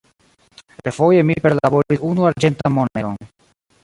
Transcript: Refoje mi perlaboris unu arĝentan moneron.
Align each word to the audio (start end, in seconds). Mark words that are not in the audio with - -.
Refoje 0.87 1.19
mi 1.29 1.35
perlaboris 1.45 2.01
unu 2.13 2.25
arĝentan 2.31 2.75
moneron. 2.79 3.21